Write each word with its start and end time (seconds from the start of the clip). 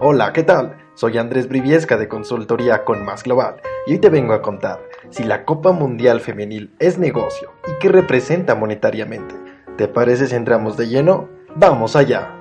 Hola, 0.00 0.32
¿qué 0.32 0.44
tal? 0.44 0.76
Soy 0.94 1.18
Andrés 1.18 1.48
Briviesca 1.48 1.96
de 1.96 2.06
Consultoría 2.06 2.84
con 2.84 3.04
Más 3.04 3.24
Global 3.24 3.56
y 3.84 3.94
hoy 3.94 3.98
te 3.98 4.10
vengo 4.10 4.32
a 4.32 4.42
contar 4.42 4.78
si 5.10 5.24
la 5.24 5.44
Copa 5.44 5.72
Mundial 5.72 6.20
Femenil 6.20 6.72
es 6.78 6.98
negocio 6.98 7.50
y 7.66 7.72
qué 7.80 7.88
representa 7.88 8.54
monetariamente. 8.54 9.34
¿Te 9.76 9.88
parece 9.88 10.28
si 10.28 10.36
entramos 10.36 10.76
de 10.76 10.86
lleno? 10.86 11.28
¡Vamos 11.56 11.96
allá! 11.96 12.32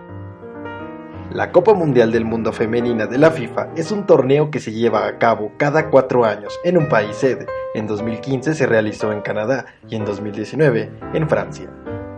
La 1.32 1.52
Copa 1.52 1.74
Mundial 1.74 2.12
del 2.12 2.26
Mundo 2.26 2.54
Femenina 2.54 3.08
de 3.08 3.18
la 3.18 3.32
FIFA 3.32 3.70
es 3.76 3.92
un 3.92 4.06
torneo 4.06 4.52
que 4.52 4.60
se 4.60 4.72
lleva 4.72 5.08
a 5.08 5.18
cabo 5.18 5.52
cada 5.58 5.90
cuatro 5.90 6.26
años 6.26 6.60
en 6.64 6.78
un 6.78 6.88
país 6.88 7.16
sede. 7.16 7.48
En 7.74 7.88
2015 7.88 8.54
se 8.54 8.68
realizó 8.68 9.12
en 9.12 9.22
Canadá 9.22 9.66
y 9.90 9.96
en 9.96 10.06
2019 10.06 10.92
en 11.12 11.28
Francia. 11.28 11.72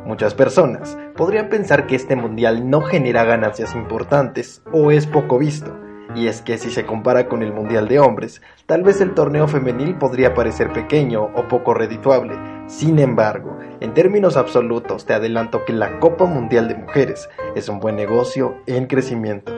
Muchas 0.10 0.34
personas 0.34 0.98
podrían 1.16 1.50
pensar 1.50 1.86
que 1.86 1.96
este 1.96 2.16
mundial 2.16 2.68
no 2.68 2.82
genera 2.82 3.26
ganancias 3.26 3.76
importantes 3.76 4.64
o 4.74 4.90
es 4.90 5.06
poco 5.06 5.38
visto, 5.38 5.78
y 6.16 6.26
es 6.26 6.42
que 6.42 6.58
si 6.58 6.72
se 6.72 6.84
compara 6.84 7.28
con 7.28 7.44
el 7.44 7.54
mundial 7.54 7.88
de 7.88 8.00
hombres, 8.00 8.42
tal 8.66 8.82
vez 8.82 9.02
el 9.02 9.14
torneo 9.14 9.48
femenil 9.48 10.00
podría 10.00 10.34
parecer 10.34 10.74
pequeño 10.74 11.26
o 11.36 11.48
poco 11.48 11.76
redituable. 11.76 12.40
Sin 12.66 12.98
embargo, 12.98 13.60
en 13.82 13.94
términos 13.94 14.36
absolutos 14.36 15.06
te 15.06 15.14
adelanto 15.14 15.64
que 15.64 15.74
la 15.74 16.00
Copa 16.00 16.26
Mundial 16.26 16.68
de 16.70 16.74
Mujeres 16.74 17.30
es 17.56 17.70
un 17.70 17.80
buen 17.80 17.96
negocio 17.96 18.56
en 18.66 18.88
crecimiento. 18.88 19.54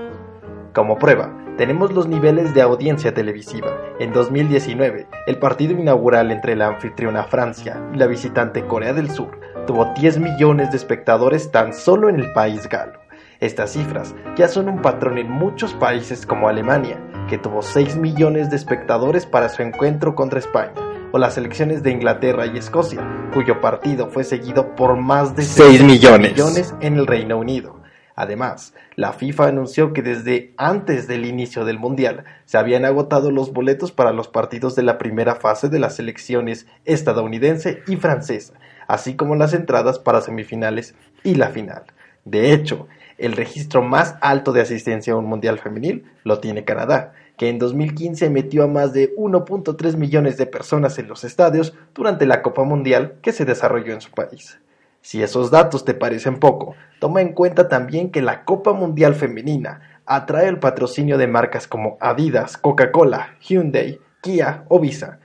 Como 0.74 0.98
prueba, 0.98 1.34
tenemos 1.56 1.94
los 1.94 2.08
niveles 2.08 2.54
de 2.54 2.62
audiencia 2.62 3.14
televisiva. 3.14 3.78
En 4.00 4.12
2019, 4.12 5.08
el 5.28 5.40
partido 5.40 5.80
inaugural 5.80 6.30
entre 6.30 6.58
la 6.58 6.68
anfitriona 6.68 7.24
Francia 7.24 7.82
y 7.94 7.98
la 7.98 8.08
visitante 8.08 8.66
Corea 8.68 8.92
del 8.92 9.10
Sur 9.10 9.40
tuvo 9.68 9.86
10 9.96 10.20
millones 10.20 10.72
de 10.72 10.78
espectadores 10.78 11.52
tan 11.52 11.74
solo 11.74 12.10
en 12.10 12.20
el 12.20 12.32
país 12.34 12.68
galo. 12.68 13.00
Estas 13.40 13.72
cifras 13.74 14.14
ya 14.36 14.48
son 14.48 14.70
un 14.70 14.82
patrón 14.82 15.18
en 15.18 15.30
muchos 15.30 15.74
países 15.74 16.26
como 16.26 16.48
Alemania, 16.48 17.00
que 17.28 17.38
tuvo 17.38 17.62
6 17.62 17.98
millones 17.98 18.50
de 18.50 18.56
espectadores 18.56 19.26
para 19.26 19.50
su 19.50 19.64
encuentro 19.64 20.16
contra 20.16 20.40
España, 20.40 20.74
o 21.12 21.18
las 21.18 21.36
selecciones 21.36 21.84
de 21.84 21.92
Inglaterra 21.92 22.46
y 22.46 22.58
Escocia, 22.58 23.02
cuyo 23.34 23.60
partido 23.62 24.10
fue 24.10 24.24
seguido 24.24 24.76
por 24.76 24.96
más 24.98 25.36
de 25.36 25.44
6 25.44 25.84
millones. 25.84 26.34
millones 26.34 26.76
en 26.82 26.98
el 26.98 27.08
Reino 27.08 27.38
Unido. 27.38 27.82
Además, 28.16 28.76
la 28.96 29.14
FIFA 29.14 29.48
anunció 29.48 29.94
que 29.94 30.02
desde 30.02 30.54
antes 30.58 31.08
del 31.08 31.26
inicio 31.26 31.66
del 31.66 31.80
Mundial 31.80 32.26
se 32.46 32.58
habían 32.58 32.86
agotado 32.86 33.32
los 33.32 33.54
boletos 33.54 33.92
para 33.92 34.12
los 34.12 34.28
partidos 34.28 34.76
de 34.76 34.84
la 34.84 34.98
primera 34.98 35.36
fase 35.36 35.70
de 35.70 35.80
las 35.80 35.96
selecciones 35.96 36.68
estadounidense 36.86 37.82
y 37.88 37.96
francesa, 37.96 38.54
así 38.92 39.16
como 39.16 39.36
las 39.36 39.54
entradas 39.54 40.00
para 40.00 40.20
semifinales 40.20 40.96
y 41.24 41.36
la 41.36 41.48
final. 41.48 41.84
De 42.26 42.52
hecho, 42.52 42.88
el 43.18 43.32
registro 43.32 43.82
más 43.82 44.16
alto 44.20 44.52
de 44.52 44.60
asistencia 44.60 45.14
a 45.14 45.16
un 45.16 45.26
Mundial 45.26 45.60
femenil 45.60 46.06
lo 46.26 46.40
tiene 46.40 46.66
Canadá, 46.66 47.14
que 47.38 47.48
en 47.48 47.58
2015 47.58 48.30
metió 48.30 48.66
a 48.66 48.68
más 48.68 48.92
de 48.92 49.16
1.3 49.16 49.96
millones 49.96 50.38
de 50.38 50.46
personas 50.46 51.00
en 51.00 51.08
los 51.08 51.24
estadios 51.24 51.74
durante 51.96 52.26
la 52.26 52.42
Copa 52.42 52.66
Mundial 52.66 53.14
que 53.22 53.32
se 53.32 53.46
desarrolló 53.46 53.94
en 53.94 54.02
su 54.02 54.12
país. 54.12 54.60
Si 55.00 55.24
esos 55.24 55.52
datos 55.52 55.86
te 55.86 55.94
parecen 55.94 56.38
poco, 56.38 56.76
toma 57.00 57.22
en 57.22 57.32
cuenta 57.32 57.70
también 57.70 58.12
que 58.12 58.22
la 58.22 58.44
Copa 58.44 58.74
Mundial 58.74 59.16
Femenina 59.16 60.02
atrae 60.06 60.50
el 60.50 60.60
patrocinio 60.60 61.18
de 61.18 61.28
marcas 61.28 61.66
como 61.66 61.98
Adidas, 62.02 62.58
Coca-Cola, 62.58 63.36
Hyundai, 63.40 64.02
Kia 64.22 64.66
o 64.68 64.82
Visa. 64.82 65.20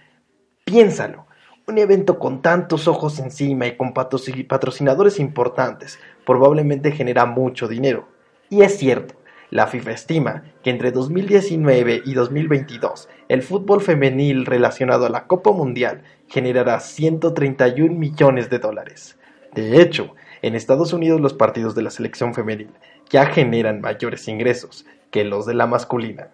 Piénsalo, 0.65 1.26
un 1.69 1.79
evento 1.79 2.21
con 2.21 2.43
tantos 2.43 2.87
ojos 2.87 3.19
encima 3.19 3.67
y 3.67 3.77
con 3.77 3.93
patrocinadores 3.93 5.19
importantes 5.19 5.99
probablemente 6.25 6.93
genera 6.93 7.27
mucho 7.27 7.67
dinero. 7.67 8.09
Y 8.49 8.63
es 8.63 8.79
cierto, 8.79 9.17
la 9.51 9.67
FIFA 9.67 9.91
estima 9.91 10.45
que 10.63 10.71
entre 10.71 10.93
2019 10.93 12.03
y 12.05 12.15
2022 12.15 13.09
el 13.29 13.43
fútbol 13.43 13.81
femenil 13.81 14.47
relacionado 14.47 15.07
a 15.07 15.11
la 15.11 15.27
Copa 15.27 15.51
Mundial 15.51 16.05
generará 16.29 16.79
131 16.79 17.93
millones 17.99 18.49
de 18.49 18.61
dólares. 18.61 19.19
De 19.53 19.83
hecho, 19.83 20.15
en 20.43 20.55
Estados 20.55 20.93
Unidos 20.93 21.21
los 21.21 21.35
partidos 21.35 21.75
de 21.75 21.83
la 21.83 21.91
selección 21.91 22.33
femenil 22.33 22.71
ya 23.11 23.27
generan 23.27 23.81
mayores 23.81 24.29
ingresos 24.29 24.87
que 25.11 25.25
los 25.25 25.47
de 25.47 25.55
la 25.55 25.67
masculina. 25.67 26.29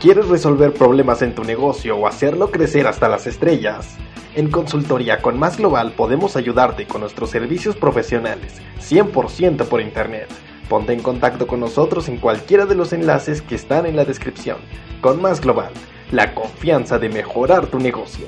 ¿Quieres 0.00 0.28
resolver 0.28 0.72
problemas 0.72 1.20
en 1.20 1.34
tu 1.34 1.44
negocio 1.44 1.94
o 1.94 2.06
hacerlo 2.06 2.50
crecer 2.50 2.86
hasta 2.86 3.06
las 3.06 3.26
estrellas? 3.26 3.98
En 4.34 4.50
Consultoría 4.50 5.20
con 5.20 5.38
Más 5.38 5.58
Global 5.58 5.92
podemos 5.92 6.36
ayudarte 6.36 6.86
con 6.86 7.02
nuestros 7.02 7.28
servicios 7.28 7.76
profesionales, 7.76 8.62
100% 8.78 9.66
por 9.66 9.82
Internet. 9.82 10.28
Ponte 10.70 10.94
en 10.94 11.02
contacto 11.02 11.46
con 11.46 11.60
nosotros 11.60 12.08
en 12.08 12.16
cualquiera 12.16 12.64
de 12.64 12.76
los 12.76 12.94
enlaces 12.94 13.42
que 13.42 13.56
están 13.56 13.84
en 13.84 13.94
la 13.94 14.06
descripción. 14.06 14.56
Con 15.02 15.20
Más 15.20 15.42
Global, 15.42 15.72
la 16.12 16.34
confianza 16.34 16.98
de 16.98 17.10
mejorar 17.10 17.66
tu 17.66 17.78
negocio. 17.78 18.24